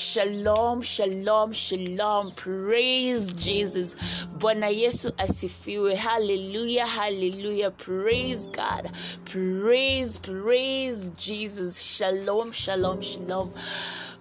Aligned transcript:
Shalom, 0.00 0.80
shalom, 0.80 1.52
shalom. 1.52 2.30
Praise 2.30 3.32
Jesus. 3.32 3.96
Bwana 4.38 4.70
Yesu 4.70 5.12
asifiwe. 5.18 5.94
Hallelujah, 5.94 6.86
hallelujah. 6.86 7.70
Praise 7.70 8.46
God. 8.46 8.90
Praise, 9.26 10.16
praise 10.16 11.10
Jesus. 11.18 11.82
Shalom, 11.82 12.50
shalom, 12.50 13.02
shalom. 13.02 13.52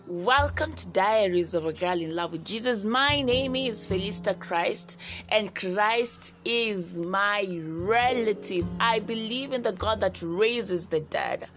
Welcome 0.06 0.74
to 0.74 0.90
Diaries 0.90 1.54
of 1.54 1.66
a 1.66 1.72
Girl 1.72 2.02
in 2.02 2.14
Love 2.14 2.34
with 2.34 2.44
Jesus. 2.44 2.84
My 2.84 3.22
name 3.22 3.56
is 3.56 3.88
Felista 3.88 4.38
Christ, 4.38 5.00
and 5.30 5.56
Christ 5.56 6.36
is 6.44 7.00
my 7.00 7.48
relative. 7.58 8.66
I 8.82 9.00
believe 9.00 9.54
in 9.54 9.64
the 9.64 9.72
God 9.72 10.02
that 10.02 10.22
raises 10.22 10.88
the 10.88 11.00
dead. 11.00 11.48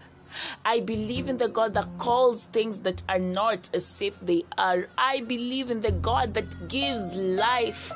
I 0.65 0.79
believe 0.79 1.27
in 1.27 1.37
the 1.37 1.47
God 1.47 1.73
that 1.73 1.87
calls 1.97 2.45
things 2.45 2.79
that 2.79 3.03
are 3.09 3.19
not 3.19 3.69
as 3.73 4.01
if 4.01 4.19
they 4.19 4.43
are. 4.57 4.87
I 4.97 5.21
believe 5.21 5.69
in 5.69 5.81
the 5.81 5.91
God 5.91 6.33
that 6.33 6.67
gives 6.67 7.17
life 7.17 7.91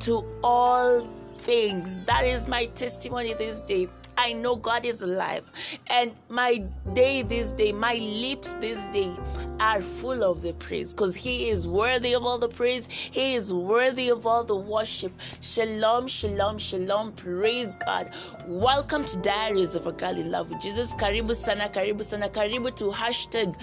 to 0.00 0.24
all 0.42 1.08
things. 1.38 2.02
That 2.02 2.24
is 2.24 2.48
my 2.48 2.66
testimony 2.66 3.34
this 3.34 3.62
day. 3.62 3.88
I 4.18 4.32
know 4.32 4.56
God 4.56 4.84
is 4.84 5.02
alive. 5.02 5.48
And 5.86 6.12
my 6.28 6.60
day 6.92 7.22
this 7.22 7.52
day, 7.52 7.70
my 7.70 7.94
lips 7.94 8.54
this 8.54 8.84
day 8.88 9.14
are 9.60 9.80
full 9.80 10.24
of 10.24 10.42
the 10.42 10.54
praise 10.54 10.92
because 10.92 11.14
He 11.14 11.50
is 11.50 11.68
worthy 11.68 12.14
of 12.14 12.24
all 12.24 12.36
the 12.36 12.48
praise. 12.48 12.88
He 12.88 13.36
is 13.36 13.52
worthy 13.52 14.08
of 14.08 14.26
all 14.26 14.42
the 14.42 14.56
worship. 14.56 15.12
Shalom, 15.40 16.08
shalom, 16.08 16.58
shalom. 16.58 17.12
Praise 17.12 17.76
God. 17.76 18.10
Welcome 18.48 19.04
to 19.04 19.18
Diaries 19.18 19.76
of 19.76 19.86
a 19.86 19.92
Girl 19.92 20.18
in 20.18 20.32
Love 20.32 20.50
with 20.50 20.60
Jesus. 20.60 20.94
Karibu 20.96 21.32
sana, 21.32 21.68
karibu 21.68 22.04
sana, 22.04 22.28
karibu 22.28 22.74
to 22.74 22.86
hashtag 22.90 23.54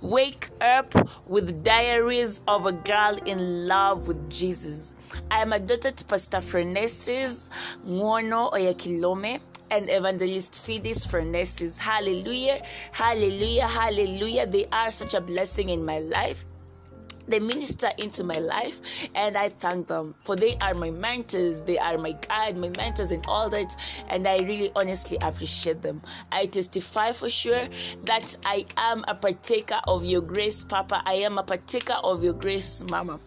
Wake 0.00 0.48
Up 0.60 0.94
with 1.26 1.64
Diaries 1.64 2.40
of 2.46 2.66
a 2.66 2.72
Girl 2.72 3.18
in 3.26 3.66
Love 3.66 4.06
with 4.06 4.30
Jesus. 4.30 4.92
I 5.28 5.42
am 5.42 5.52
a 5.52 5.58
daughter 5.58 5.90
to 5.90 6.04
Pastor 6.04 6.38
Frenesis 6.38 7.46
Ngono 7.84 8.52
Oyakhilome 8.52 9.40
and 9.74 9.90
evangelist 9.90 10.52
Fidis 10.52 11.04
Frenesis. 11.04 11.78
Hallelujah, 11.78 12.62
hallelujah, 12.92 13.66
hallelujah. 13.66 14.46
They 14.46 14.66
are 14.66 14.90
such 14.92 15.14
a 15.14 15.20
blessing 15.20 15.68
in 15.68 15.84
my 15.84 15.98
life. 15.98 16.44
They 17.26 17.40
minister 17.40 17.90
into 17.96 18.22
my 18.22 18.38
life 18.38 19.08
and 19.14 19.34
i 19.34 19.48
thank 19.48 19.86
them 19.86 20.14
for 20.22 20.36
they 20.36 20.58
are 20.58 20.74
my 20.74 20.90
mentors 20.90 21.62
they 21.62 21.78
are 21.78 21.96
my 21.96 22.12
guide 22.12 22.54
my 22.58 22.68
mentors 22.76 23.12
and 23.12 23.24
all 23.26 23.48
that 23.48 23.74
and 24.10 24.28
i 24.28 24.40
really 24.40 24.70
honestly 24.76 25.16
appreciate 25.22 25.80
them. 25.80 26.02
I 26.30 26.44
testify 26.44 27.12
for 27.12 27.30
sure 27.30 27.64
that 28.04 28.36
i 28.44 28.66
am 28.76 29.06
a 29.08 29.14
partaker 29.14 29.80
of 29.88 30.04
your 30.04 30.20
grace 30.20 30.64
papa. 30.64 31.02
I 31.06 31.14
am 31.14 31.38
a 31.38 31.42
partaker 31.42 31.96
of 32.04 32.22
your 32.22 32.34
grace 32.34 32.84
mama. 32.90 33.18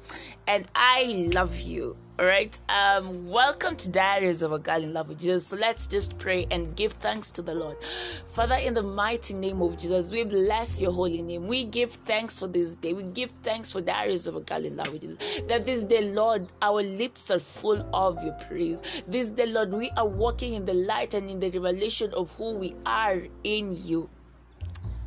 And 0.48 0.68
i 0.76 1.30
love 1.34 1.60
you 1.60 1.98
all 2.20 2.26
right. 2.26 2.60
Um, 2.68 3.30
welcome 3.30 3.76
to 3.76 3.90
Diaries 3.90 4.42
of 4.42 4.52
a 4.52 4.58
Girl 4.58 4.84
in 4.84 4.92
Love 4.92 5.10
with 5.10 5.20
Jesus. 5.20 5.46
So 5.46 5.56
let's 5.56 5.86
just 5.86 6.18
pray 6.18 6.48
and 6.50 6.76
give 6.76 6.94
thanks 6.94 7.30
to 7.32 7.44
the 7.44 7.54
Lord. 7.54 7.78
Father, 8.26 8.56
in 8.56 8.74
the 8.74 8.82
mighty 8.82 9.36
name 9.36 9.62
of 9.62 9.78
Jesus, 9.78 10.10
we 10.10 10.24
bless 10.24 10.82
your 10.82 10.92
holy 10.92 11.22
name. 11.22 11.48
We 11.48 11.64
give 11.66 11.92
thanks 11.92 12.40
for 12.40 12.48
this 12.48 12.76
day. 12.76 12.94
We 12.94 13.04
give 13.04 13.32
thanks 13.44 13.72
for 13.72 13.82
Diaries 13.82 14.26
of 14.26 14.36
a 14.36 14.42
Girl 14.42 14.66
in 14.66 14.78
Love 14.78 14.92
with 14.92 15.02
Jesus. 15.02 15.42
That 15.48 15.66
this 15.66 15.84
day, 15.84 16.12
Lord, 16.12 16.48
our 16.64 16.82
lips 16.82 17.30
are 17.30 17.38
full 17.38 17.88
of 17.94 18.24
your 18.24 18.34
praise. 18.48 19.04
This 19.08 19.30
day, 19.30 19.46
Lord, 19.46 19.72
we 19.72 19.92
are 19.92 20.08
walking 20.08 20.56
in 20.56 20.66
the 20.66 20.74
light 20.74 21.14
and 21.14 21.30
in 21.30 21.40
the 21.40 21.52
revelation 21.52 22.12
of 22.16 22.34
who 22.34 22.58
we 22.58 22.74
are 22.88 23.28
in 23.44 23.76
you. 23.86 24.10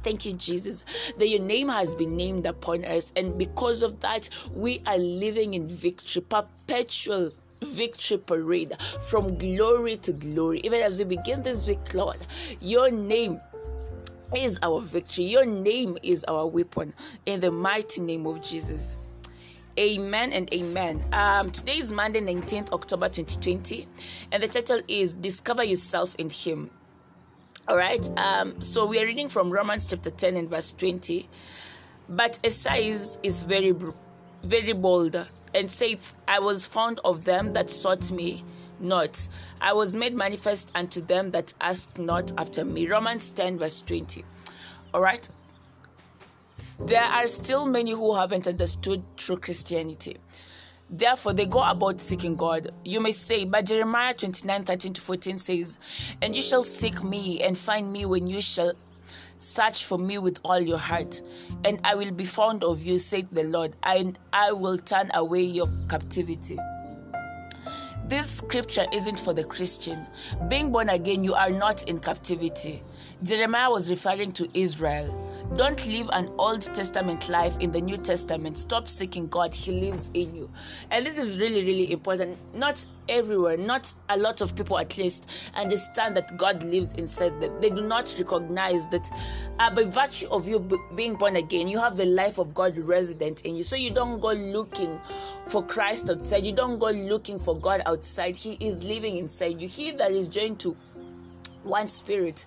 Thank 0.03 0.25
you, 0.25 0.33
Jesus, 0.33 0.85
that 1.19 1.29
your 1.29 1.41
name 1.41 1.69
has 1.69 1.95
been 1.95 2.17
named 2.17 2.47
upon 2.47 2.85
us. 2.85 3.13
And 3.17 3.37
because 3.39 3.83
of 3.83 4.01
that, 4.01 4.29
we 4.55 4.83
are 4.87 4.99
living 4.99 5.55
in 5.55 5.69
victory, 5.69 6.23
perpetual 6.23 7.33
victory 7.63 8.19
parade 8.19 8.73
from 9.11 9.37
glory 9.37 9.97
to 9.99 10.13
glory. 10.13 10.61
Even 10.65 10.81
as 10.81 10.99
we 10.99 11.05
begin 11.05 11.43
this 11.43 11.67
week, 11.67 11.95
Lord, 11.95 12.19
your 12.61 12.91
name 12.91 13.41
is 14.35 14.59
our 14.63 14.81
victory. 14.81 15.25
Your 15.25 15.45
name 15.45 15.99
is 16.03 16.25
our 16.25 16.47
weapon. 16.47 16.95
In 17.27 17.41
the 17.41 17.51
mighty 17.51 18.01
name 18.01 18.27
of 18.27 18.43
Jesus. 18.43 18.95
Amen 19.79 20.33
and 20.33 20.53
amen. 20.53 21.03
Um, 21.13 21.51
today 21.51 21.79
is 21.79 21.93
Monday, 21.93 22.21
19th 22.21 22.73
October 22.73 23.09
2020, 23.09 23.87
and 24.33 24.43
the 24.43 24.49
title 24.49 24.83
is 24.89 25.15
Discover 25.15 25.65
Yourself 25.65 26.15
in 26.17 26.29
Him. 26.29 26.71
All 27.69 27.77
right. 27.77 28.09
Um, 28.19 28.61
so 28.63 28.87
we 28.87 29.01
are 29.01 29.07
reading 29.07 29.29
from 29.29 29.51
Romans 29.51 29.87
chapter 29.89 30.11
10 30.11 30.37
and 30.37 30.49
verse 30.49 30.73
20. 30.73 31.29
But 32.09 32.41
Esaias 32.45 33.19
is 33.23 33.45
very, 33.45 33.75
very 34.43 34.73
bold 34.73 35.15
and 35.55 35.71
saith, 35.71 36.17
I 36.27 36.41
was 36.41 36.67
found 36.67 37.01
of 37.05 37.25
them 37.25 37.53
that 37.53 37.71
sought 37.71 38.11
me 38.11 38.43
not. 38.81 39.29
I 39.61 39.73
was 39.75 39.95
made 39.95 40.15
manifest 40.15 40.73
unto 40.75 41.01
them 41.01 41.31
that 41.31 41.55
asked 41.61 41.99
not 41.99 42.33
after 42.39 42.65
me. 42.65 42.89
Romans 42.89 43.31
10 43.31 43.59
verse 43.59 43.83
20. 43.83 44.25
All 44.95 45.03
right. 45.03 45.29
There 46.81 47.03
are 47.03 47.29
still 47.29 47.67
many 47.67 47.93
who 47.93 48.15
haven't 48.17 48.47
understood 48.49 49.05
true 49.17 49.37
Christianity. 49.37 50.17
Therefore, 50.91 51.33
they 51.33 51.47
go 51.47 51.63
about 51.63 52.01
seeking 52.01 52.35
God. 52.35 52.69
You 52.85 53.01
may 53.01 53.13
say, 53.13 53.45
but 53.45 53.67
Jeremiah 53.67 54.13
29 54.13 54.65
13 54.65 54.93
to 54.95 55.01
14 55.01 55.39
says, 55.39 55.79
And 56.21 56.35
you 56.35 56.43
shall 56.43 56.65
seek 56.65 57.05
me 57.05 57.41
and 57.43 57.57
find 57.57 57.93
me 57.93 58.07
when 58.07 58.27
you 58.27 58.41
shall 58.41 58.73
search 59.39 59.85
for 59.85 59.99
me 59.99 60.19
with 60.19 60.39
all 60.45 60.61
your 60.61 60.79
heart, 60.79 61.21
and 61.65 61.81
I 61.83 61.95
will 61.95 62.13
be 62.13 62.25
found 62.25 62.63
of 62.63 62.83
you, 62.83 62.99
saith 62.99 63.29
the 63.33 63.45
Lord, 63.45 63.75
and 63.83 64.19
I 64.33 64.53
will 64.53 64.79
turn 64.79 65.11
away 65.15 65.43
your 65.43 65.69
captivity. 65.89 66.59
This 68.05 68.29
scripture 68.29 68.87
isn't 68.93 69.21
for 69.21 69.33
the 69.33 69.45
Christian. 69.45 70.07
Being 70.49 70.73
born 70.73 70.89
again, 70.89 71.23
you 71.23 71.35
are 71.35 71.51
not 71.51 71.89
in 71.89 72.01
captivity. 72.01 72.83
Jeremiah 73.23 73.71
was 73.71 73.89
referring 73.89 74.33
to 74.33 74.49
Israel. 74.53 75.30
Don't 75.57 75.85
live 75.89 76.09
an 76.13 76.31
Old 76.39 76.63
Testament 76.63 77.29
life 77.29 77.59
in 77.59 77.73
the 77.73 77.81
New 77.81 77.97
Testament. 77.97 78.57
Stop 78.57 78.87
seeking 78.87 79.27
God. 79.27 79.53
He 79.53 79.73
lives 79.81 80.09
in 80.15 80.33
you. 80.33 80.49
And 80.93 81.05
this 81.05 81.19
is 81.19 81.41
really, 81.41 81.65
really 81.65 81.91
important. 81.91 82.39
Not 82.55 82.87
everywhere, 83.09 83.57
not 83.57 83.93
a 84.11 84.17
lot 84.17 84.43
of 84.43 84.55
people 84.55 84.79
at 84.79 84.97
least, 84.97 85.51
understand 85.57 86.17
that 86.17 86.37
God 86.37 86.63
lives 86.63 86.93
inside 86.93 87.41
them. 87.41 87.59
They 87.61 87.69
do 87.69 87.83
not 87.83 88.15
recognize 88.17 88.87
that 88.91 89.11
uh, 89.59 89.75
by 89.75 89.83
virtue 89.85 90.29
of 90.31 90.47
you 90.47 90.61
b- 90.61 90.79
being 90.95 91.17
born 91.17 91.35
again, 91.35 91.67
you 91.67 91.81
have 91.81 91.97
the 91.97 92.07
life 92.07 92.39
of 92.39 92.55
God 92.55 92.79
resident 92.79 93.41
in 93.43 93.57
you. 93.57 93.65
So 93.65 93.75
you 93.75 93.91
don't 93.91 94.21
go 94.21 94.31
looking 94.31 95.01
for 95.47 95.67
Christ 95.67 96.11
outside. 96.11 96.47
You 96.47 96.53
don't 96.53 96.79
go 96.79 96.91
looking 96.91 97.41
for 97.41 97.59
God 97.59 97.83
outside. 97.87 98.37
He 98.37 98.53
is 98.61 98.87
living 98.87 99.17
inside 99.17 99.61
you. 99.61 99.67
He 99.67 99.91
that 99.91 100.13
is 100.13 100.29
joined 100.29 100.61
to 100.61 100.77
one 101.65 101.89
spirit 101.89 102.47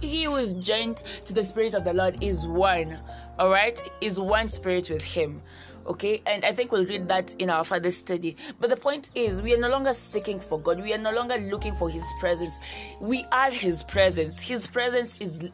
he 0.00 0.24
who 0.24 0.36
is 0.36 0.54
joined 0.54 0.98
to 0.98 1.32
the 1.32 1.44
spirit 1.44 1.74
of 1.74 1.84
the 1.84 1.92
lord 1.92 2.22
is 2.22 2.46
one 2.46 2.96
all 3.38 3.50
right 3.50 3.82
is 4.00 4.18
one 4.18 4.48
spirit 4.48 4.88
with 4.88 5.02
him 5.02 5.40
okay? 5.86 6.22
And 6.26 6.44
i 6.44 6.52
think 6.52 6.72
we'll 6.72 6.86
read 6.86 7.08
that 7.08 7.34
in 7.40 7.50
our 7.50 7.64
further 7.64 7.90
study. 7.90 8.36
But 8.60 8.70
the 8.70 8.76
point 8.76 9.10
is 9.14 9.42
we 9.42 9.54
are 9.54 9.58
no 9.58 9.68
longer 9.68 9.92
seeking 9.92 10.38
for 10.38 10.60
god. 10.60 10.80
We 10.80 10.94
are 10.94 10.98
no 10.98 11.12
longer 11.12 11.36
looking 11.38 11.74
for 11.74 11.90
his 11.90 12.08
presence. 12.20 12.60
We 13.00 13.24
are 13.32 13.50
his 13.50 13.82
presence. 13.82 14.40
His 14.40 14.66
presence 14.66 15.20
is 15.20 15.50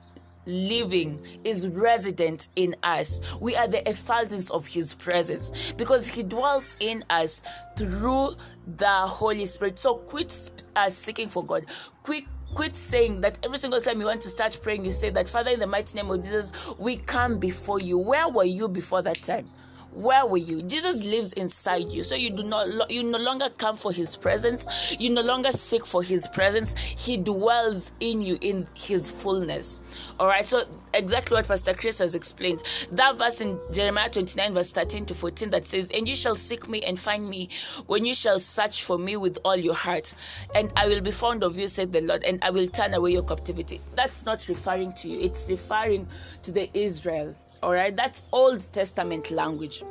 living 0.48 1.20
is 1.44 1.68
resident 1.68 2.48
in 2.56 2.74
us. 2.82 3.20
We 3.40 3.54
are 3.54 3.68
the 3.68 3.88
effulgence 3.88 4.50
of 4.50 4.66
his 4.66 4.94
presence 4.94 5.72
because 5.72 6.06
he 6.06 6.22
dwells 6.22 6.76
in 6.80 7.04
us 7.10 7.42
through 7.76 8.30
the 8.76 8.86
holy 8.86 9.46
spirit. 9.46 9.78
So 9.78 9.96
quit 9.96 10.50
uh, 10.74 10.90
seeking 10.90 11.28
for 11.28 11.44
god. 11.44 11.66
Quit 12.02 12.24
quit 12.54 12.76
saying 12.76 13.20
that 13.22 13.38
every 13.44 13.58
single 13.58 13.80
time 13.80 14.00
you 14.00 14.06
want 14.06 14.20
to 14.22 14.28
start 14.28 14.58
praying, 14.62 14.84
you 14.84 14.90
say 14.90 15.10
that, 15.10 15.28
Father, 15.28 15.50
in 15.50 15.60
the 15.60 15.66
mighty 15.66 15.96
name 15.96 16.10
of 16.10 16.22
Jesus, 16.22 16.52
we 16.78 16.96
come 16.96 17.38
before 17.38 17.80
you. 17.80 17.98
Where 17.98 18.28
were 18.28 18.44
you 18.44 18.68
before 18.68 19.02
that 19.02 19.22
time? 19.22 19.48
Where 19.92 20.26
were 20.26 20.36
you? 20.36 20.62
Jesus 20.62 21.04
lives 21.04 21.32
inside 21.32 21.90
you 21.90 22.02
so 22.02 22.14
you 22.14 22.30
do 22.30 22.42
not 22.42 22.90
you 22.90 23.02
no 23.02 23.18
longer 23.18 23.48
come 23.56 23.76
for 23.76 23.92
his 23.92 24.16
presence. 24.16 24.94
You 24.98 25.10
no 25.10 25.22
longer 25.22 25.52
seek 25.52 25.86
for 25.86 26.02
his 26.02 26.26
presence. 26.28 26.76
He 26.76 27.16
dwells 27.16 27.92
in 28.00 28.20
you 28.20 28.38
in 28.40 28.66
his 28.76 29.10
fullness. 29.10 29.80
All 30.20 30.26
right 30.26 30.44
so 30.44 30.64
exactly 30.94 31.36
what 31.36 31.48
pastor 31.48 31.74
chris 31.74 31.98
has 31.98 32.14
explained. 32.14 32.62
That 32.92 33.16
verse 33.16 33.40
in 33.40 33.58
jeremiah 33.72 34.10
29 34.10 34.54
verse 34.54 34.70
13 34.70 35.06
to 35.06 35.14
14 35.14 35.50
that 35.50 35.66
says 35.66 35.90
and 35.92 36.06
you 36.06 36.14
shall 36.14 36.36
seek 36.36 36.68
me 36.68 36.82
and 36.82 36.98
find 36.98 37.28
me 37.28 37.48
when 37.86 38.04
you 38.04 38.14
shall 38.14 38.40
search 38.40 38.84
for 38.84 38.98
me 38.98 39.16
with 39.16 39.38
all 39.44 39.56
your 39.56 39.74
heart. 39.74 40.14
And 40.54 40.70
i 40.76 40.86
will 40.86 41.00
be 41.00 41.10
fond 41.10 41.42
of 41.42 41.58
you 41.58 41.68
said 41.68 41.92
the 41.92 42.02
lord 42.02 42.24
and 42.24 42.38
i 42.42 42.50
will 42.50 42.68
turn 42.68 42.94
away 42.94 43.12
your 43.12 43.24
captivity. 43.24 43.80
That's 43.94 44.26
not 44.26 44.48
referring 44.48 44.92
to 44.94 45.08
you. 45.08 45.20
It's 45.20 45.46
referring 45.48 46.06
to 46.42 46.52
the 46.52 46.68
israel 46.74 47.34
all 47.62 47.72
right, 47.72 47.96
that's 47.96 48.24
Old 48.32 48.72
Testament 48.72 49.30
language. 49.30 49.82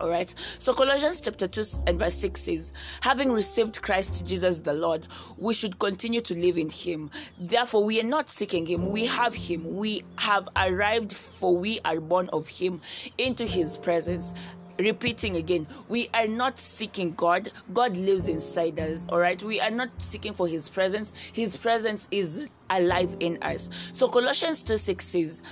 All 0.00 0.08
right. 0.08 0.34
So 0.58 0.72
Colossians 0.72 1.20
chapter 1.20 1.46
2 1.46 1.82
and 1.86 1.98
verse 1.98 2.14
6 2.14 2.40
says, 2.40 2.72
Having 3.02 3.32
received 3.32 3.82
Christ 3.82 4.26
Jesus 4.26 4.58
the 4.60 4.72
Lord, 4.72 5.06
we 5.36 5.52
should 5.52 5.78
continue 5.78 6.22
to 6.22 6.34
live 6.34 6.56
in 6.56 6.70
him. 6.70 7.10
Therefore, 7.38 7.84
we 7.84 8.00
are 8.00 8.04
not 8.04 8.30
seeking 8.30 8.64
him, 8.64 8.90
we 8.90 9.04
have 9.06 9.34
him. 9.34 9.76
We 9.76 10.02
have 10.16 10.48
arrived, 10.56 11.12
for 11.12 11.54
we 11.54 11.80
are 11.84 12.00
born 12.00 12.30
of 12.32 12.48
him 12.48 12.80
into 13.18 13.44
his 13.44 13.76
presence 13.76 14.32
repeating 14.78 15.36
again 15.36 15.66
we 15.88 16.08
are 16.14 16.26
not 16.26 16.58
seeking 16.58 17.12
god 17.12 17.50
god 17.74 17.94
lives 17.98 18.28
inside 18.28 18.78
us 18.80 19.06
all 19.10 19.18
right 19.18 19.42
we 19.42 19.60
are 19.60 19.70
not 19.70 19.90
seeking 19.98 20.32
for 20.32 20.48
his 20.48 20.70
presence 20.70 21.12
his 21.34 21.54
presence 21.54 22.08
is 22.10 22.48
alive 22.70 23.14
in 23.20 23.36
us 23.42 23.68
so 23.92 24.08
colossians 24.08 24.62
2 24.62 24.78
6 24.78 25.04
says 25.04 25.42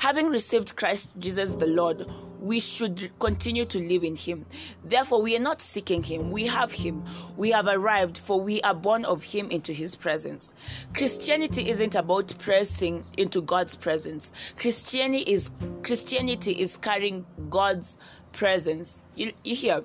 having 0.00 0.26
received 0.28 0.74
christ 0.76 1.10
jesus 1.18 1.54
the 1.54 1.66
lord 1.66 2.06
we 2.40 2.58
should 2.58 3.10
continue 3.18 3.64
to 3.66 3.78
live 3.78 4.02
in 4.02 4.16
him. 4.16 4.46
Therefore, 4.82 5.20
we 5.20 5.36
are 5.36 5.40
not 5.40 5.60
seeking 5.60 6.02
him, 6.02 6.30
we 6.30 6.46
have 6.46 6.72
him. 6.72 7.04
We 7.36 7.50
have 7.50 7.68
arrived, 7.68 8.16
for 8.16 8.40
we 8.40 8.60
are 8.62 8.74
born 8.74 9.04
of 9.04 9.22
him 9.22 9.50
into 9.50 9.72
his 9.72 9.94
presence. 9.94 10.50
Christianity 10.94 11.68
isn't 11.68 11.94
about 11.94 12.34
pressing 12.38 13.04
into 13.18 13.42
God's 13.42 13.76
presence. 13.76 14.32
Christianity 14.56 15.30
is 15.30 15.50
Christianity 15.82 16.52
is 16.52 16.76
carrying 16.76 17.26
God's 17.50 17.98
presence. 18.32 19.04
You, 19.14 19.32
you 19.44 19.54
hear? 19.54 19.82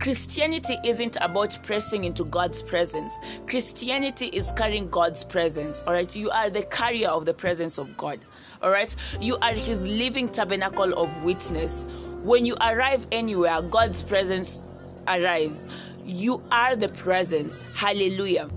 Christianity 0.00 0.76
isn't 0.84 1.16
about 1.20 1.58
pressing 1.64 2.04
into 2.04 2.24
God's 2.24 2.62
presence. 2.62 3.18
Christianity 3.46 4.26
is 4.26 4.52
carrying 4.56 4.88
God's 4.88 5.24
presence. 5.24 5.82
All 5.86 5.92
right. 5.92 6.14
You 6.14 6.30
are 6.30 6.50
the 6.50 6.62
carrier 6.62 7.08
of 7.08 7.26
the 7.26 7.34
presence 7.34 7.78
of 7.78 7.96
God. 7.96 8.20
All 8.62 8.70
right. 8.70 8.94
You 9.20 9.36
are 9.38 9.52
his 9.52 9.86
living 9.86 10.28
tabernacle 10.28 10.92
of 10.98 11.24
witness. 11.24 11.86
When 12.22 12.46
you 12.46 12.56
arrive 12.60 13.06
anywhere, 13.12 13.60
God's 13.62 14.02
presence 14.02 14.62
arrives. 15.06 15.66
You 16.04 16.42
are 16.52 16.76
the 16.76 16.88
presence. 16.90 17.64
Hallelujah. 17.74 18.48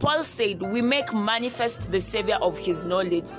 Paul 0.00 0.24
said, 0.24 0.60
We 0.62 0.82
make 0.82 1.12
manifest 1.12 1.92
the 1.92 2.00
Savior 2.00 2.36
of 2.42 2.58
his 2.58 2.84
knowledge 2.84 3.30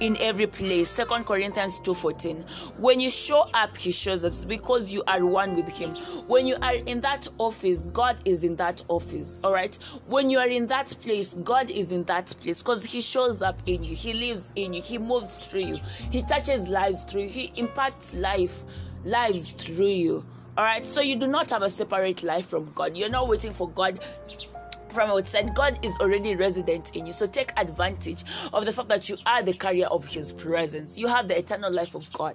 in 0.00 0.16
every 0.20 0.46
place. 0.46 0.88
Second 0.90 1.24
corinthians 1.24 1.80
2.14 1.80 2.48
when 2.78 3.00
you 3.00 3.10
show 3.10 3.44
up 3.54 3.76
he 3.76 3.90
shows 3.90 4.24
up 4.24 4.34
because 4.46 4.92
you 4.92 5.02
are 5.06 5.24
one 5.24 5.54
with 5.54 5.68
him. 5.68 5.94
When 6.26 6.46
you 6.46 6.56
are 6.62 6.74
in 6.74 7.00
that 7.02 7.28
office 7.38 7.84
god 7.86 8.20
is 8.24 8.44
in 8.44 8.56
that 8.56 8.82
office 8.88 9.38
all 9.44 9.52
right? 9.52 9.76
When 10.06 10.30
you 10.30 10.38
are 10.38 10.48
in 10.48 10.66
that 10.68 10.96
place 11.00 11.34
god 11.34 11.70
is 11.70 11.92
in 11.92 12.04
that 12.04 12.26
place 12.40 12.62
because 12.62 12.84
he 12.84 13.00
shows 13.00 13.42
up 13.42 13.60
in 13.66 13.82
you. 13.82 13.94
He 13.94 14.12
lives 14.14 14.52
in 14.56 14.74
you. 14.74 14.82
He 14.82 14.98
moves 14.98 15.36
through 15.36 15.62
you. 15.62 15.76
He 16.10 16.22
touches 16.22 16.68
lives 16.68 17.04
through 17.04 17.22
you. 17.22 17.28
He 17.28 17.52
impacts 17.56 18.14
life 18.14 18.64
lives 19.04 19.50
through 19.52 19.86
you 19.86 20.26
all 20.58 20.64
right? 20.64 20.84
So 20.84 21.00
you 21.00 21.14
do 21.14 21.28
not 21.28 21.50
have 21.50 21.62
a 21.62 21.70
separate 21.70 22.24
life 22.24 22.46
from 22.46 22.70
god. 22.74 22.96
You're 22.96 23.08
not 23.08 23.28
waiting 23.28 23.52
for 23.52 23.68
god 23.70 24.00
from 24.92 25.10
outside, 25.10 25.54
God 25.54 25.78
is 25.84 25.98
already 25.98 26.34
resident 26.36 26.94
in 26.96 27.06
you. 27.06 27.12
So 27.12 27.26
take 27.26 27.52
advantage 27.56 28.24
of 28.52 28.64
the 28.64 28.72
fact 28.72 28.88
that 28.88 29.08
you 29.08 29.16
are 29.26 29.42
the 29.42 29.52
carrier 29.52 29.86
of 29.86 30.06
His 30.06 30.32
presence. 30.32 30.98
You 30.98 31.06
have 31.06 31.28
the 31.28 31.38
eternal 31.38 31.72
life 31.72 31.94
of 31.94 32.12
God. 32.12 32.34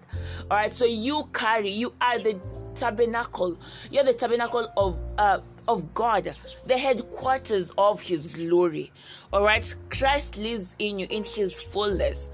All 0.50 0.58
right. 0.58 0.74
So 0.74 0.86
you 0.86 1.30
carry. 1.34 1.70
You 1.70 1.94
are 2.02 2.20
the 2.20 2.40
tabernacle. 2.76 3.58
You're 3.92 4.04
the 4.04 4.14
tabernacle 4.14 4.68
of 4.78 5.00
uh, 5.18 5.40
of 5.68 5.94
God, 5.94 6.38
the 6.66 6.78
headquarters 6.78 7.72
of 7.78 8.02
His 8.02 8.28
glory. 8.28 8.92
All 9.32 9.44
right. 9.44 9.74
Christ 9.90 10.38
lives 10.38 10.76
in 10.80 11.00
you 11.00 11.08
in 11.10 11.24
His 11.24 11.62
fullness. 11.62 12.30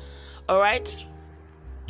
All 0.47 0.59
right. 0.59 1.05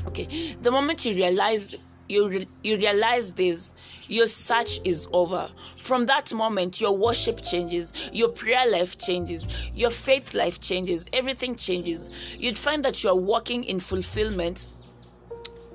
Okay. 0.07 0.55
The 0.61 0.71
moment 0.71 1.05
you 1.05 1.13
realize 1.13 1.75
you, 2.09 2.27
re- 2.27 2.47
you 2.63 2.75
realize 2.75 3.31
this, 3.31 3.73
your 4.07 4.27
search 4.27 4.79
is 4.83 5.07
over. 5.13 5.47
From 5.77 6.07
that 6.07 6.33
moment, 6.33 6.81
your 6.81 6.97
worship 6.97 7.41
changes, 7.41 7.93
your 8.11 8.29
prayer 8.29 8.69
life 8.69 8.97
changes, 8.97 9.47
your 9.73 9.91
faith 9.91 10.33
life 10.33 10.59
changes, 10.59 11.07
everything 11.13 11.55
changes. 11.55 12.09
You'd 12.37 12.57
find 12.57 12.83
that 12.83 13.03
you're 13.03 13.15
walking 13.15 13.63
in 13.63 13.79
fulfillment 13.79 14.67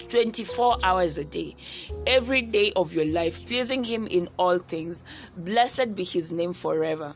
24 0.08 0.78
hours 0.84 1.18
a 1.18 1.24
day, 1.24 1.56
every 2.06 2.42
day 2.42 2.72
of 2.76 2.92
your 2.92 3.06
life, 3.06 3.46
pleasing 3.46 3.82
Him 3.82 4.06
in 4.06 4.28
all 4.38 4.58
things. 4.58 5.04
Blessed 5.36 5.94
be 5.94 6.04
His 6.04 6.30
name 6.30 6.52
forever. 6.52 7.14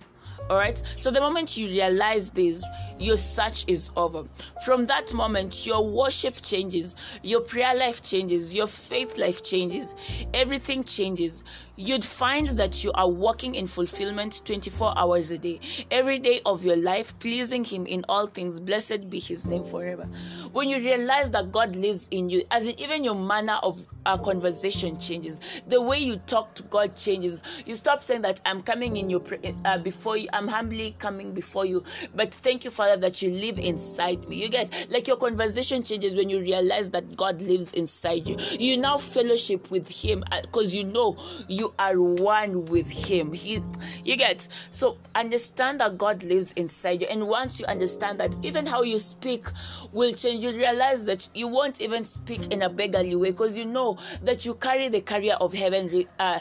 All 0.51 0.57
right. 0.57 0.83
So 0.97 1.11
the 1.11 1.21
moment 1.21 1.57
you 1.57 1.67
realize 1.67 2.31
this, 2.31 2.65
your 2.99 3.17
search 3.17 3.65
is 3.69 3.91
over. 3.97 4.25
From 4.65 4.87
that 4.87 5.13
moment, 5.13 5.67
your 5.67 5.87
worship 5.87 6.35
changes, 6.43 6.97
your 7.23 7.41
prayer 7.41 7.75
life 7.75 8.03
changes, 8.03 8.55
your 8.55 8.67
faith 8.67 9.19
life 9.19 9.45
changes, 9.45 9.95
everything 10.33 10.85
changes. 10.85 11.45
You'd 11.77 12.05
find 12.05 12.49
that 12.59 12.83
you 12.83 12.91
are 12.93 13.09
walking 13.09 13.55
in 13.55 13.67
fulfillment 13.67 14.43
24 14.45 14.99
hours 14.99 15.31
a 15.31 15.39
day, 15.39 15.61
every 15.91 16.19
day 16.19 16.41
of 16.45 16.65
your 16.65 16.77
life, 16.77 17.17
pleasing 17.21 17.65
Him 17.65 17.87
in 17.87 18.05
all 18.09 18.27
things. 18.27 18.59
Blessed 18.59 19.09
be 19.09 19.21
His 19.21 19.45
name 19.45 19.65
forever. 19.65 20.05
When 20.53 20.69
you 20.69 20.79
realize 20.79 21.31
that 21.31 21.53
God 21.53 21.77
lives 21.77 22.09
in 22.11 22.31
you, 22.31 22.43
as 22.51 22.67
in 22.67 22.79
even 22.81 23.05
your 23.05 23.15
manner 23.15 23.59
of 23.63 23.85
uh, 24.07 24.17
conversation 24.17 24.99
changes, 24.99 25.63
the 25.69 25.81
way 25.81 25.99
you 25.99 26.17
talk 26.27 26.55
to 26.55 26.63
God 26.65 26.97
changes. 26.97 27.43
You 27.67 27.77
stop 27.77 28.03
saying 28.03 28.23
that 28.23 28.41
I'm 28.47 28.63
coming 28.63 28.97
in 28.97 29.11
your 29.11 29.23
uh, 29.65 29.79
before 29.79 30.17
you. 30.17 30.29
I'm 30.39 30.47
humbly 30.47 30.95
coming 31.01 31.33
before 31.33 31.67
you. 31.67 31.83
But 32.15 32.33
thank 32.33 32.65
you, 32.65 32.71
Father, 32.71 32.97
that 32.99 33.21
you 33.21 33.31
live 33.31 33.59
inside 33.59 34.29
me. 34.29 34.37
You 34.37 34.49
get 34.49 34.89
like 34.89 35.09
your 35.09 35.17
conversation 35.17 35.83
changes 35.83 36.15
when 36.15 36.31
you 36.31 36.39
realize 36.39 36.91
that 36.91 37.17
God 37.17 37.43
lives 37.43 37.73
inside 37.73 38.29
you. 38.29 38.37
You 38.59 38.77
now 38.77 38.99
fellowship 38.99 39.69
with 39.73 39.89
Him 39.89 40.23
because 40.43 40.75
uh, 40.75 40.79
you 40.79 40.85
know 40.85 41.17
you 41.49 41.75
are 41.77 42.01
one 42.01 42.67
with 42.67 42.89
Him. 42.89 43.33
He, 43.33 43.61
you 44.05 44.17
get 44.17 44.47
so 44.71 44.97
understand 45.17 45.81
that 45.81 45.99
God 45.99 46.23
lives 46.23 46.53
inside 46.53 47.01
you, 47.01 47.09
and 47.11 47.27
once 47.27 47.59
you 47.59 47.67
understand 47.67 48.21
that, 48.21 48.37
even 48.45 48.65
how 48.65 48.83
you 48.83 49.01
speak 49.01 49.45
will 49.93 50.13
change. 50.13 50.45
You 50.45 50.53
realize 50.53 51.05
that 51.07 51.29
you 51.35 51.49
won't 51.49 51.81
even 51.81 52.05
speak 52.05 52.53
in 52.53 52.63
a 52.63 52.69
beggarly 52.69 53.17
way 53.17 53.33
because 53.33 53.57
you 53.57 53.65
know 53.65 53.99
that 54.23 54.45
you 54.47 54.55
carry 54.55 54.89
the 54.89 55.01
carrier 55.01 55.35
of 55.41 55.53
heaven 55.53 56.07
uh, 56.21 56.39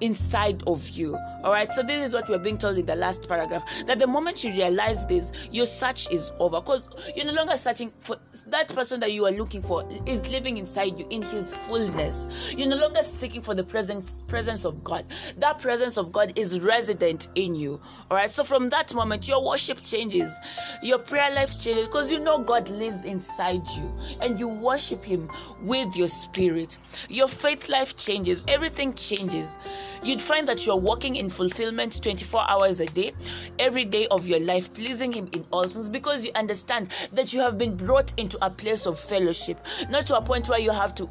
inside 0.00 0.62
of 0.66 0.88
you. 0.90 1.16
All 1.44 1.52
right. 1.52 1.72
So 1.72 1.82
this 1.82 2.04
is 2.06 2.14
what 2.14 2.28
we're 2.28 2.38
being 2.38 2.58
told 2.58 2.78
in 2.78 2.86
the 2.86 2.96
last 2.96 3.28
paragraph 3.28 3.62
that 3.86 3.98
the 3.98 4.06
moment 4.06 4.42
you 4.42 4.50
realize 4.50 5.06
this, 5.06 5.32
your 5.50 5.66
search 5.66 6.10
is 6.10 6.32
over 6.38 6.60
because 6.60 6.88
you're 7.14 7.26
no 7.26 7.32
longer 7.32 7.56
searching 7.56 7.92
for 8.00 8.16
that 8.48 8.68
person 8.74 9.00
that 9.00 9.12
you 9.12 9.24
are 9.26 9.30
looking 9.30 9.62
for 9.62 9.88
is 10.06 10.30
living 10.30 10.58
inside 10.58 10.98
you 10.98 11.06
in 11.10 11.22
His 11.22 11.54
fullness. 11.54 12.26
You're 12.56 12.68
no 12.68 12.76
longer 12.76 13.02
seeking 13.02 13.42
for 13.42 13.54
the 13.54 13.64
presence 13.64 14.16
presence 14.28 14.64
of 14.64 14.82
God. 14.82 15.04
That 15.36 15.58
presence 15.58 15.96
of 15.96 16.12
God 16.12 16.36
is 16.36 16.60
resident 16.60 17.28
in 17.34 17.54
you. 17.54 17.80
All 18.10 18.16
right. 18.16 18.30
So 18.30 18.44
from 18.44 18.68
that 18.70 18.94
moment, 18.94 19.28
your 19.28 19.44
worship 19.44 19.82
changes, 19.84 20.36
your 20.82 20.98
prayer 20.98 21.32
life 21.34 21.58
changes 21.58 21.86
because 21.86 22.10
you 22.10 22.18
know 22.18 22.38
God 22.38 22.68
lives 22.68 23.04
inside 23.04 23.66
you 23.76 23.94
and 24.20 24.38
you 24.38 24.48
worship 24.48 25.04
Him 25.04 25.30
with 25.62 25.96
your 25.96 26.08
spirit. 26.08 26.78
Your 27.08 27.28
faith 27.28 27.68
life 27.68 27.96
changes. 27.96 28.44
Everything 28.48 28.94
changes 28.94 29.58
you'd 30.02 30.22
find 30.22 30.48
that 30.48 30.66
you're 30.66 30.76
walking 30.76 31.16
in 31.16 31.28
fulfillment 31.28 32.02
24 32.02 32.48
hours 32.50 32.80
a 32.80 32.86
day, 32.86 33.12
every 33.58 33.84
day 33.84 34.06
of 34.10 34.26
your 34.26 34.40
life, 34.40 34.72
pleasing 34.74 35.12
Him 35.12 35.28
in 35.32 35.44
all 35.50 35.64
things 35.68 35.88
because 35.90 36.24
you 36.24 36.32
understand 36.34 36.90
that 37.12 37.32
you 37.32 37.40
have 37.40 37.58
been 37.58 37.76
brought 37.76 38.12
into 38.18 38.38
a 38.44 38.50
place 38.50 38.86
of 38.86 38.98
fellowship, 38.98 39.58
not 39.90 40.06
to 40.06 40.16
a 40.16 40.22
point 40.22 40.48
where 40.48 40.60
you 40.60 40.70
have 40.70 40.94
to 40.96 41.08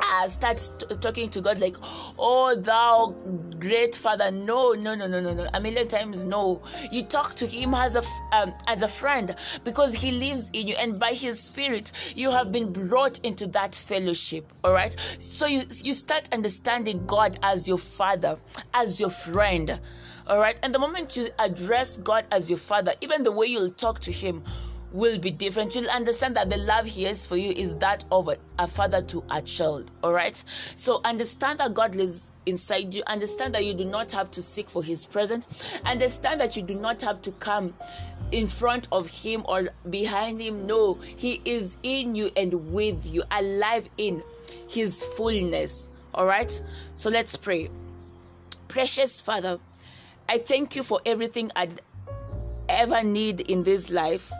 uh, 0.00 0.28
start 0.28 0.70
t- 0.78 0.96
talking 0.96 1.28
to 1.28 1.40
God 1.40 1.60
like, 1.60 1.76
"Oh, 2.18 2.54
thou 2.56 3.14
great 3.58 3.96
Father." 3.96 4.30
No, 4.30 4.72
no, 4.72 4.94
no, 4.94 5.06
no, 5.06 5.20
no, 5.20 5.32
no. 5.34 5.48
A 5.54 5.60
million 5.60 5.88
times 5.88 6.24
no. 6.24 6.60
You 6.90 7.02
talk 7.02 7.34
to 7.36 7.46
Him 7.46 7.74
as 7.74 7.96
a 7.96 8.02
um, 8.32 8.54
as 8.66 8.82
a 8.82 8.88
friend 8.88 9.34
because 9.64 9.94
He 9.94 10.12
lives 10.12 10.50
in 10.52 10.68
you, 10.68 10.74
and 10.78 10.98
by 10.98 11.12
His 11.12 11.40
Spirit, 11.40 11.92
you 12.14 12.30
have 12.30 12.52
been 12.52 12.72
brought 12.72 13.18
into 13.20 13.46
that 13.48 13.74
fellowship. 13.74 14.50
All 14.64 14.72
right. 14.72 14.96
So 15.18 15.46
you 15.46 15.64
you 15.82 15.94
start 15.94 16.28
understanding 16.32 17.04
God 17.06 17.38
as 17.42 17.68
your 17.68 17.78
Father, 17.78 18.38
as 18.74 19.00
your 19.00 19.10
friend. 19.10 19.80
All 20.26 20.38
right. 20.38 20.58
And 20.62 20.74
the 20.74 20.78
moment 20.78 21.16
you 21.16 21.28
address 21.38 21.96
God 21.96 22.26
as 22.30 22.50
your 22.50 22.58
Father, 22.58 22.92
even 23.00 23.22
the 23.22 23.32
way 23.32 23.46
you'll 23.46 23.70
talk 23.70 23.98
to 24.00 24.12
Him 24.12 24.42
will 24.92 25.18
be 25.18 25.30
different. 25.30 25.74
You'll 25.74 25.90
understand 25.90 26.36
that 26.36 26.50
the 26.50 26.56
love 26.56 26.86
he 26.86 27.04
has 27.04 27.26
for 27.26 27.36
you 27.36 27.50
is 27.50 27.74
that 27.76 28.04
of 28.10 28.28
a, 28.28 28.36
a 28.58 28.66
father 28.66 29.02
to 29.02 29.24
a 29.30 29.42
child. 29.42 29.90
All 30.02 30.12
right. 30.12 30.42
So 30.76 31.00
understand 31.04 31.60
that 31.60 31.74
God 31.74 31.94
lives 31.94 32.30
inside 32.46 32.94
you. 32.94 33.02
Understand 33.06 33.54
that 33.54 33.64
you 33.64 33.74
do 33.74 33.84
not 33.84 34.12
have 34.12 34.30
to 34.32 34.42
seek 34.42 34.68
for 34.68 34.82
his 34.82 35.04
presence. 35.04 35.78
Understand 35.84 36.40
that 36.40 36.56
you 36.56 36.62
do 36.62 36.74
not 36.74 37.02
have 37.02 37.20
to 37.22 37.32
come 37.32 37.74
in 38.32 38.46
front 38.46 38.88
of 38.92 39.08
him 39.08 39.42
or 39.46 39.68
behind 39.90 40.40
him. 40.40 40.66
No, 40.66 40.94
he 40.94 41.40
is 41.44 41.76
in 41.82 42.14
you 42.14 42.30
and 42.36 42.72
with 42.72 43.06
you, 43.06 43.22
alive 43.30 43.88
in 43.98 44.22
his 44.68 45.04
fullness. 45.04 45.90
All 46.14 46.26
right. 46.26 46.60
So 46.94 47.10
let's 47.10 47.36
pray. 47.36 47.68
Precious 48.68 49.20
Father, 49.20 49.58
I 50.28 50.38
thank 50.38 50.76
you 50.76 50.82
for 50.82 51.00
everything 51.06 51.50
I'd 51.56 51.80
ever 52.68 53.02
need 53.02 53.40
in 53.40 53.62
this 53.62 53.90
life. 53.90 54.30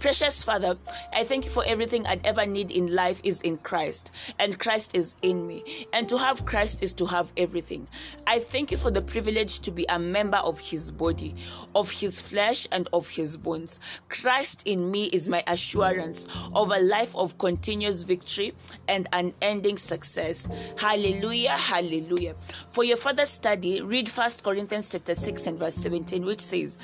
Precious 0.00 0.42
Father, 0.42 0.78
I 1.12 1.24
thank 1.24 1.44
you 1.44 1.50
for 1.50 1.62
everything 1.66 2.06
I'd 2.06 2.26
ever 2.26 2.46
need 2.46 2.70
in 2.70 2.94
life 2.94 3.20
is 3.22 3.42
in 3.42 3.58
Christ, 3.58 4.10
and 4.38 4.58
Christ 4.58 4.96
is 4.96 5.14
in 5.20 5.46
me. 5.46 5.62
And 5.92 6.08
to 6.08 6.16
have 6.16 6.46
Christ 6.46 6.82
is 6.82 6.94
to 6.94 7.04
have 7.04 7.30
everything. 7.36 7.86
I 8.26 8.38
thank 8.38 8.70
you 8.70 8.78
for 8.78 8.90
the 8.90 9.02
privilege 9.02 9.60
to 9.60 9.70
be 9.70 9.84
a 9.90 9.98
member 9.98 10.38
of 10.38 10.58
his 10.58 10.90
body, 10.90 11.34
of 11.74 11.90
his 11.90 12.18
flesh, 12.18 12.66
and 12.72 12.88
of 12.94 13.10
his 13.10 13.36
bones. 13.36 13.78
Christ 14.08 14.62
in 14.66 14.90
me 14.90 15.08
is 15.08 15.28
my 15.28 15.44
assurance 15.46 16.26
of 16.54 16.70
a 16.70 16.80
life 16.80 17.14
of 17.14 17.36
continuous 17.36 18.02
victory 18.02 18.54
and 18.88 19.06
unending 19.12 19.76
success. 19.76 20.48
Hallelujah, 20.78 21.58
hallelujah. 21.58 22.36
For 22.68 22.84
your 22.84 22.96
further 22.96 23.26
study, 23.26 23.82
read 23.82 24.08
1 24.08 24.30
Corinthians 24.42 24.88
chapter 24.88 25.14
6 25.14 25.46
and 25.46 25.58
verse 25.58 25.74
17, 25.74 26.24
which 26.24 26.40
says, 26.40 26.78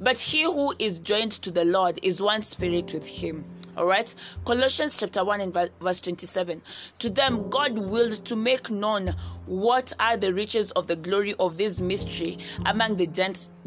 But 0.00 0.18
he 0.18 0.44
who 0.44 0.74
is 0.78 0.98
joined 0.98 1.32
to 1.32 1.50
the 1.50 1.66
Lord 1.66 2.00
is 2.02 2.22
one 2.22 2.40
spirit 2.40 2.61
with 2.70 3.04
him. 3.06 3.44
All 3.76 3.86
right. 3.86 4.14
Colossians 4.44 4.96
chapter 4.96 5.24
1 5.24 5.40
and 5.40 5.52
verse 5.52 6.00
27. 6.00 6.62
To 7.00 7.10
them, 7.10 7.50
God 7.50 7.76
willed 7.76 8.24
to 8.26 8.36
make 8.36 8.70
known 8.70 9.08
what 9.46 9.92
are 9.98 10.16
the 10.16 10.32
riches 10.32 10.70
of 10.72 10.86
the 10.86 10.94
glory 10.94 11.34
of 11.40 11.56
this 11.56 11.80
mystery 11.80 12.38
among 12.66 12.96
the 12.96 13.08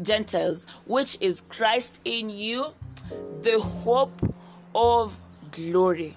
Gentiles, 0.00 0.66
which 0.86 1.18
is 1.20 1.42
Christ 1.42 2.00
in 2.06 2.30
you, 2.30 2.68
the 3.42 3.60
hope 3.60 4.18
of 4.74 5.18
glory. 5.52 6.16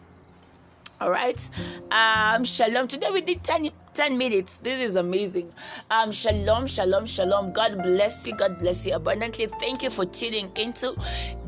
All 1.02 1.12
right. 1.12 1.50
Um, 1.92 2.44
shalom. 2.44 2.88
Today 2.88 3.10
we 3.12 3.22
did 3.22 3.44
10, 3.44 3.70
10 3.94 4.18
minutes. 4.18 4.58
This 4.58 4.82
is 4.82 4.98
amazing. 4.98 5.50
Um, 5.90 6.12
shalom, 6.12 6.68
shalom, 6.68 7.06
shalom. 7.06 7.54
God 7.54 7.82
bless 7.82 8.28
you. 8.28 8.36
God 8.36 8.60
bless 8.60 8.86
you 8.86 8.96
abundantly. 8.96 9.48
Thank 9.60 9.82
you 9.82 9.90
for 9.90 10.06
tuning 10.06 10.52
into 10.58 10.94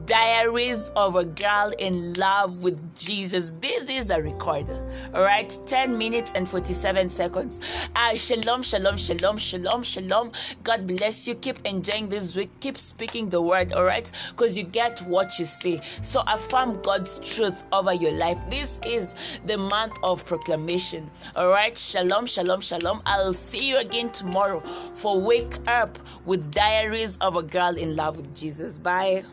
Diaries 0.05 0.89
of 0.95 1.15
a 1.15 1.25
Girl 1.25 1.73
in 1.77 2.13
Love 2.13 2.63
with 2.63 2.97
Jesus. 2.97 3.51
This 3.59 3.89
is 3.89 4.09
a 4.09 4.21
recorder, 4.21 4.79
all 5.13 5.21
right? 5.21 5.57
10 5.65 5.97
minutes 5.97 6.31
and 6.33 6.47
47 6.47 7.09
seconds. 7.09 7.59
Uh, 7.95 8.15
shalom, 8.15 8.63
shalom, 8.63 8.97
shalom, 8.97 9.37
shalom, 9.37 9.83
shalom. 9.83 10.31
God 10.63 10.87
bless 10.87 11.27
you. 11.27 11.35
Keep 11.35 11.65
enjoying 11.65 12.09
this 12.09 12.35
week. 12.35 12.49
Keep 12.61 12.77
speaking 12.77 13.29
the 13.29 13.41
word, 13.41 13.73
all 13.73 13.83
right? 13.83 14.09
Because 14.29 14.57
you 14.57 14.63
get 14.63 14.99
what 15.01 15.37
you 15.37 15.45
say. 15.45 15.81
So 16.03 16.23
affirm 16.25 16.81
God's 16.81 17.19
truth 17.19 17.63
over 17.73 17.93
your 17.93 18.13
life. 18.13 18.37
This 18.49 18.79
is 18.85 19.39
the 19.45 19.57
month 19.57 19.97
of 20.03 20.25
proclamation, 20.25 21.11
all 21.35 21.49
right? 21.49 21.77
Shalom, 21.77 22.25
shalom, 22.25 22.61
shalom. 22.61 23.01
I'll 23.05 23.33
see 23.33 23.67
you 23.67 23.77
again 23.77 24.09
tomorrow 24.11 24.61
for 24.61 25.19
Wake 25.19 25.57
Up 25.67 25.99
with 26.25 26.51
Diaries 26.51 27.17
of 27.17 27.35
a 27.35 27.43
Girl 27.43 27.75
in 27.75 27.95
Love 27.95 28.17
with 28.17 28.35
Jesus. 28.35 28.77
Bye. 28.79 29.23